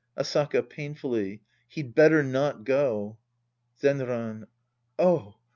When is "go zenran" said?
2.63-4.47